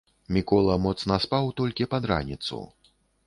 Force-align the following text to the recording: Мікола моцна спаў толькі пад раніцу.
Мікола 0.37 0.77
моцна 0.85 1.17
спаў 1.27 1.51
толькі 1.63 1.89
пад 1.93 2.03
раніцу. 2.13 2.61